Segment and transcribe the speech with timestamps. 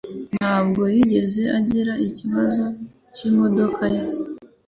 [0.35, 2.63] ntabwo yigeze agira ikibazo
[3.15, 4.03] cyimodoka ye.